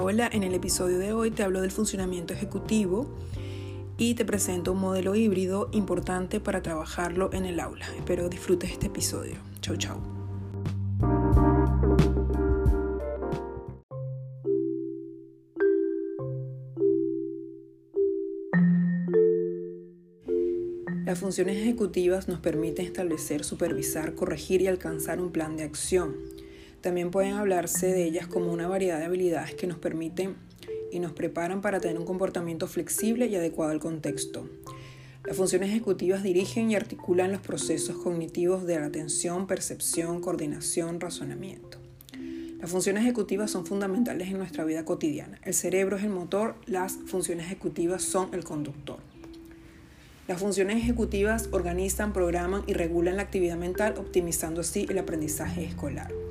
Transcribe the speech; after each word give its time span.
Hola, 0.00 0.28
en 0.32 0.42
el 0.42 0.54
episodio 0.54 0.98
de 0.98 1.12
hoy 1.12 1.30
te 1.30 1.42
hablo 1.42 1.60
del 1.60 1.70
funcionamiento 1.70 2.32
ejecutivo 2.32 3.06
y 3.98 4.14
te 4.14 4.24
presento 4.24 4.72
un 4.72 4.78
modelo 4.78 5.14
híbrido 5.14 5.68
importante 5.72 6.40
para 6.40 6.62
trabajarlo 6.62 7.30
en 7.32 7.44
el 7.44 7.60
aula. 7.60 7.86
Espero 7.96 8.28
disfrutes 8.28 8.72
este 8.72 8.86
episodio. 8.86 9.36
Chau, 9.60 9.76
chau. 9.76 10.00
Las 21.04 21.18
funciones 21.18 21.58
ejecutivas 21.58 22.28
nos 22.28 22.40
permiten 22.40 22.86
establecer, 22.86 23.44
supervisar, 23.44 24.14
corregir 24.14 24.62
y 24.62 24.68
alcanzar 24.68 25.20
un 25.20 25.32
plan 25.32 25.56
de 25.56 25.64
acción. 25.64 26.16
También 26.82 27.12
pueden 27.12 27.34
hablarse 27.34 27.86
de 27.86 28.04
ellas 28.04 28.26
como 28.26 28.52
una 28.52 28.66
variedad 28.66 28.98
de 28.98 29.04
habilidades 29.04 29.54
que 29.54 29.68
nos 29.68 29.78
permiten 29.78 30.34
y 30.90 30.98
nos 30.98 31.12
preparan 31.12 31.60
para 31.60 31.80
tener 31.80 31.96
un 31.96 32.04
comportamiento 32.04 32.66
flexible 32.66 33.26
y 33.26 33.36
adecuado 33.36 33.70
al 33.70 33.78
contexto. 33.78 34.48
Las 35.24 35.36
funciones 35.36 35.70
ejecutivas 35.70 36.24
dirigen 36.24 36.72
y 36.72 36.74
articulan 36.74 37.30
los 37.30 37.40
procesos 37.40 37.96
cognitivos 37.96 38.66
de 38.66 38.80
la 38.80 38.86
atención, 38.86 39.46
percepción, 39.46 40.20
coordinación, 40.20 41.00
razonamiento. 41.00 41.78
Las 42.60 42.70
funciones 42.70 43.04
ejecutivas 43.04 43.50
son 43.52 43.64
fundamentales 43.64 44.28
en 44.28 44.38
nuestra 44.38 44.64
vida 44.64 44.84
cotidiana. 44.84 45.38
El 45.44 45.54
cerebro 45.54 45.96
es 45.96 46.02
el 46.02 46.10
motor, 46.10 46.56
las 46.66 46.94
funciones 47.06 47.46
ejecutivas 47.46 48.02
son 48.02 48.34
el 48.34 48.42
conductor. 48.42 48.98
Las 50.26 50.40
funciones 50.40 50.76
ejecutivas 50.76 51.48
organizan, 51.52 52.12
programan 52.12 52.64
y 52.66 52.74
regulan 52.74 53.16
la 53.16 53.22
actividad 53.22 53.56
mental, 53.56 53.94
optimizando 53.98 54.60
así 54.60 54.86
el 54.88 54.98
aprendizaje 54.98 55.64
escolar. 55.64 56.21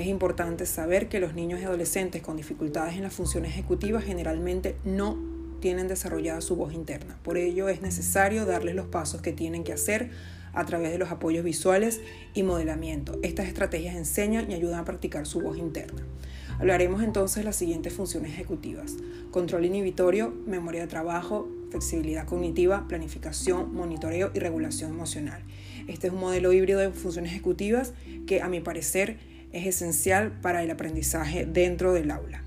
Es 0.00 0.06
importante 0.06 0.64
saber 0.64 1.10
que 1.10 1.20
los 1.20 1.34
niños 1.34 1.60
y 1.60 1.64
adolescentes 1.64 2.22
con 2.22 2.38
dificultades 2.38 2.96
en 2.96 3.02
las 3.02 3.12
funciones 3.12 3.50
ejecutivas 3.50 4.02
generalmente 4.02 4.74
no 4.82 5.18
tienen 5.60 5.88
desarrollada 5.88 6.40
su 6.40 6.56
voz 6.56 6.72
interna. 6.72 7.18
Por 7.22 7.36
ello 7.36 7.68
es 7.68 7.82
necesario 7.82 8.46
darles 8.46 8.74
los 8.74 8.86
pasos 8.86 9.20
que 9.20 9.34
tienen 9.34 9.62
que 9.62 9.74
hacer 9.74 10.08
a 10.54 10.64
través 10.64 10.90
de 10.90 10.96
los 10.96 11.10
apoyos 11.10 11.44
visuales 11.44 12.00
y 12.32 12.44
modelamiento. 12.44 13.18
Estas 13.22 13.46
estrategias 13.46 13.94
enseñan 13.94 14.50
y 14.50 14.54
ayudan 14.54 14.80
a 14.80 14.84
practicar 14.86 15.26
su 15.26 15.42
voz 15.42 15.58
interna. 15.58 16.00
Hablaremos 16.58 17.02
entonces 17.02 17.36
de 17.36 17.44
las 17.44 17.56
siguientes 17.56 17.92
funciones 17.92 18.32
ejecutivas. 18.32 18.96
Control 19.30 19.66
inhibitorio, 19.66 20.32
memoria 20.46 20.80
de 20.80 20.86
trabajo, 20.86 21.46
flexibilidad 21.68 22.24
cognitiva, 22.24 22.88
planificación, 22.88 23.74
monitoreo 23.74 24.30
y 24.32 24.38
regulación 24.38 24.92
emocional. 24.92 25.42
Este 25.88 26.06
es 26.06 26.12
un 26.14 26.20
modelo 26.20 26.54
híbrido 26.54 26.80
de 26.80 26.90
funciones 26.90 27.32
ejecutivas 27.32 27.92
que 28.26 28.40
a 28.40 28.48
mi 28.48 28.60
parecer 28.60 29.18
es 29.52 29.66
esencial 29.66 30.32
para 30.42 30.62
el 30.62 30.70
aprendizaje 30.70 31.46
dentro 31.46 31.92
del 31.92 32.10
aula. 32.10 32.42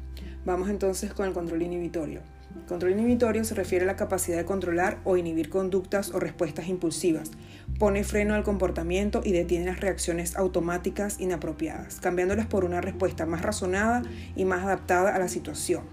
Vamos 0.46 0.70
entonces 0.70 1.14
con 1.14 1.28
el 1.28 1.34
control 1.34 1.62
inhibitorio. 1.62 2.22
El 2.56 2.66
control 2.66 2.92
inhibitorio 2.92 3.44
se 3.44 3.56
refiere 3.56 3.86
a 3.86 3.88
la 3.88 3.96
capacidad 3.96 4.38
de 4.38 4.46
controlar 4.46 5.00
o 5.04 5.18
inhibir 5.18 5.50
conductas 5.50 6.12
o 6.14 6.20
respuestas 6.20 6.68
impulsivas. 6.68 7.32
Pone 7.80 8.04
freno 8.04 8.36
al 8.36 8.44
comportamiento 8.44 9.22
y 9.24 9.32
detiene 9.32 9.66
las 9.66 9.80
reacciones 9.80 10.36
automáticas 10.36 11.20
inapropiadas, 11.20 12.00
cambiándolas 12.00 12.46
por 12.46 12.64
una 12.64 12.82
respuesta 12.82 13.26
más 13.26 13.42
razonada 13.42 14.04
y 14.36 14.46
más 14.46 14.64
adaptada 14.64 15.16
a 15.16 15.20
la 15.20 15.28
situación. 15.28 15.84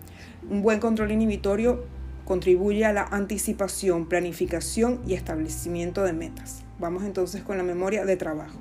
Un 0.49 0.63
buen 0.63 0.81
control 0.81 1.13
inhibitorio 1.13 1.85
contribuye 2.25 2.85
a 2.85 2.93
la 2.93 3.05
anticipación, 3.05 4.09
planificación 4.09 5.01
y 5.07 5.15
establecimiento 5.15 6.05
de 6.05 6.13
metas. 6.13 6.63
Vamos 6.79 7.05
entonces 7.05 7.43
con 7.43 7.57
la 7.57 7.65
memoria 7.65 8.05
de 8.05 8.17
trabajo 8.17 8.59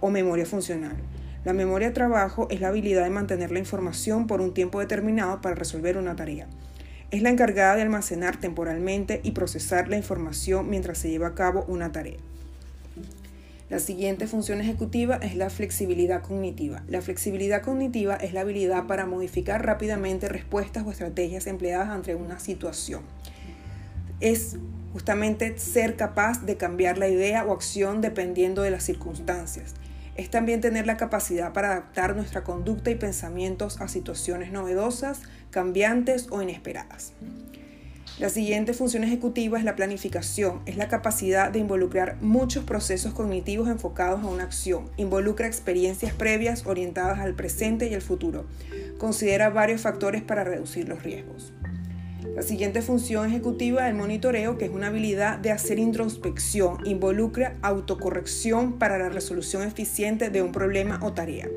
o 0.00 0.10
memoria 0.10 0.46
funcional. 0.46 0.96
La 1.44 1.52
memoria 1.52 1.88
de 1.88 1.94
trabajo 1.94 2.48
es 2.50 2.62
la 2.62 2.68
habilidad 2.68 3.04
de 3.04 3.10
mantener 3.10 3.50
la 3.50 3.58
información 3.58 4.26
por 4.26 4.40
un 4.40 4.54
tiempo 4.54 4.80
determinado 4.80 5.42
para 5.42 5.54
resolver 5.54 5.98
una 5.98 6.16
tarea. 6.16 6.46
Es 7.10 7.20
la 7.20 7.28
encargada 7.28 7.76
de 7.76 7.82
almacenar 7.82 8.40
temporalmente 8.40 9.20
y 9.22 9.32
procesar 9.32 9.88
la 9.88 9.98
información 9.98 10.70
mientras 10.70 10.96
se 10.96 11.10
lleva 11.10 11.28
a 11.28 11.34
cabo 11.34 11.66
una 11.68 11.92
tarea. 11.92 12.16
La 13.68 13.78
siguiente 13.78 14.26
función 14.26 14.62
ejecutiva 14.62 15.16
es 15.16 15.36
la 15.36 15.50
flexibilidad 15.50 16.22
cognitiva. 16.22 16.82
La 16.88 17.02
flexibilidad 17.02 17.60
cognitiva 17.60 18.14
es 18.16 18.32
la 18.32 18.40
habilidad 18.40 18.86
para 18.86 19.04
modificar 19.04 19.66
rápidamente 19.66 20.28
respuestas 20.30 20.86
o 20.86 20.90
estrategias 20.92 21.46
empleadas 21.46 21.90
ante 21.90 22.14
una 22.14 22.38
situación. 22.38 23.02
Es 24.20 24.56
justamente 24.94 25.58
ser 25.58 25.96
capaz 25.96 26.46
de 26.46 26.56
cambiar 26.56 26.96
la 26.96 27.08
idea 27.08 27.44
o 27.44 27.52
acción 27.52 28.00
dependiendo 28.00 28.62
de 28.62 28.70
las 28.70 28.84
circunstancias. 28.84 29.74
Es 30.16 30.30
también 30.30 30.60
tener 30.60 30.86
la 30.86 30.96
capacidad 30.96 31.52
para 31.52 31.72
adaptar 31.72 32.14
nuestra 32.14 32.44
conducta 32.44 32.90
y 32.90 32.94
pensamientos 32.94 33.80
a 33.80 33.88
situaciones 33.88 34.52
novedosas, 34.52 35.22
cambiantes 35.50 36.28
o 36.30 36.40
inesperadas. 36.40 37.12
La 38.20 38.28
siguiente 38.28 38.74
función 38.74 39.02
ejecutiva 39.02 39.58
es 39.58 39.64
la 39.64 39.74
planificación. 39.74 40.60
Es 40.66 40.76
la 40.76 40.86
capacidad 40.86 41.50
de 41.50 41.58
involucrar 41.58 42.16
muchos 42.20 42.62
procesos 42.62 43.12
cognitivos 43.12 43.68
enfocados 43.68 44.22
a 44.22 44.28
una 44.28 44.44
acción. 44.44 44.88
Involucra 44.96 45.48
experiencias 45.48 46.12
previas 46.12 46.64
orientadas 46.64 47.18
al 47.18 47.34
presente 47.34 47.88
y 47.88 47.94
al 47.94 48.02
futuro. 48.02 48.46
Considera 48.98 49.50
varios 49.50 49.80
factores 49.80 50.22
para 50.22 50.44
reducir 50.44 50.88
los 50.88 51.02
riesgos. 51.02 51.52
La 52.34 52.42
siguiente 52.42 52.82
función 52.82 53.28
ejecutiva 53.28 53.84
es 53.84 53.92
el 53.92 53.96
monitoreo, 53.96 54.58
que 54.58 54.64
es 54.64 54.72
una 54.72 54.88
habilidad 54.88 55.38
de 55.38 55.52
hacer 55.52 55.78
introspección. 55.78 56.78
Involucra 56.84 57.56
autocorrección 57.62 58.72
para 58.72 58.98
la 58.98 59.08
resolución 59.08 59.62
eficiente 59.62 60.30
de 60.30 60.42
un 60.42 60.50
problema 60.50 60.98
o 61.02 61.12
tarea. 61.12 61.48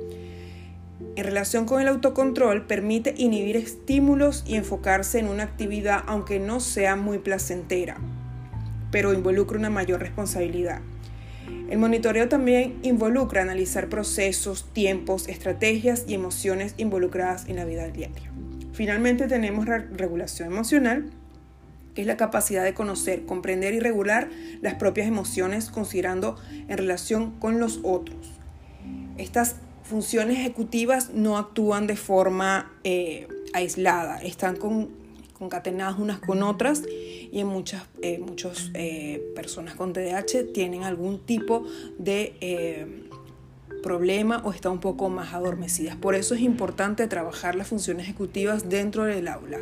En 1.16 1.24
relación 1.24 1.66
con 1.66 1.82
el 1.82 1.88
autocontrol, 1.88 2.68
permite 2.68 3.16
inhibir 3.18 3.58
estímulos 3.58 4.44
y 4.46 4.54
enfocarse 4.54 5.18
en 5.18 5.30
una 5.30 5.44
actividad 5.44 6.04
aunque 6.06 6.40
no 6.40 6.60
sea 6.60 6.96
muy 6.96 7.18
placentera, 7.18 7.98
pero 8.92 9.14
involucra 9.14 9.58
una 9.58 9.72
mayor 9.72 10.00
responsabilidad. 10.00 10.82
El 11.70 11.80
monitoreo 11.80 12.30
también 12.30 12.80
involucra 12.82 13.42
analizar 13.42 13.90
procesos, 13.90 14.66
tiempos, 14.74 15.28
estrategias 15.28 16.06
y 16.08 16.14
emociones 16.14 16.74
involucradas 16.78 17.48
en 17.48 17.58
la 17.58 17.66
vida 17.66 17.88
diaria. 17.88 18.32
Finalmente 18.74 19.28
tenemos 19.28 19.66
regulación 19.66 20.52
emocional, 20.52 21.10
que 21.94 22.02
es 22.02 22.08
la 22.08 22.16
capacidad 22.16 22.64
de 22.64 22.74
conocer, 22.74 23.26
comprender 23.26 23.74
y 23.74 23.80
regular 23.80 24.30
las 24.62 24.76
propias 24.76 25.08
emociones 25.08 25.70
considerando 25.70 26.38
en 26.68 26.78
relación 26.78 27.32
con 27.40 27.60
los 27.60 27.80
otros. 27.84 28.34
Estas 29.18 29.56
funciones 29.84 30.38
ejecutivas 30.38 31.10
no 31.14 31.38
actúan 31.38 31.88
de 31.88 31.96
forma 31.96 32.72
eh, 32.84 33.28
aislada, 33.54 34.22
están 34.22 34.58
concatenadas 35.34 35.98
unas 35.98 36.20
con 36.20 36.44
otras 36.44 36.84
y 37.32 37.40
en 37.40 37.48
muchas 37.48 37.84
eh, 38.02 38.22
eh, 38.74 39.32
personas 39.36 39.76
con 39.76 39.94
TDAH 39.94 40.52
tienen 40.54 40.84
algún 40.84 41.20
tipo 41.20 41.66
de 41.98 43.08
problema 43.84 44.42
o 44.44 44.52
están 44.52 44.74
un 44.74 44.80
poco 44.80 45.10
más 45.10 45.34
adormecidas. 45.34 45.96
Por 45.96 46.16
eso 46.16 46.36
es 46.36 46.42
importante 46.42 47.08
trabajar 47.08 47.56
las 47.56 47.68
funciones 47.68 48.04
ejecutivas 48.04 48.70
dentro 48.70 49.06
del 49.06 49.28
aula. 49.28 49.60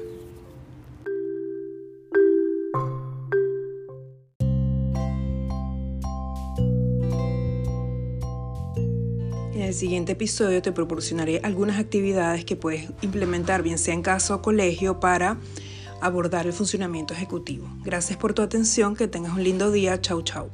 En 9.53 9.61
el 9.61 9.73
siguiente 9.73 10.13
episodio 10.13 10.61
te 10.61 10.71
proporcionaré 10.71 11.39
algunas 11.43 11.79
actividades 11.79 12.45
que 12.45 12.55
puedes 12.55 12.89
implementar, 13.01 13.63
bien 13.63 13.77
sea 13.77 13.93
en 13.93 14.01
casa 14.01 14.35
o 14.35 14.41
colegio, 14.41 14.99
para 14.99 15.37
abordar 16.05 16.45
el 16.45 16.53
funcionamiento 16.53 17.13
ejecutivo. 17.13 17.67
Gracias 17.83 18.17
por 18.17 18.33
tu 18.33 18.41
atención, 18.41 18.95
que 18.95 19.07
tengas 19.07 19.33
un 19.33 19.43
lindo 19.43 19.71
día. 19.71 19.99
Chau, 20.01 20.21
chau. 20.21 20.49